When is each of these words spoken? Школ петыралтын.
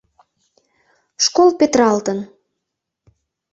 Школ 1.25 1.49
петыралтын. 1.59 2.19